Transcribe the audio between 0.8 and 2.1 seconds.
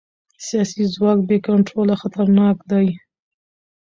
ځواک بې کنټروله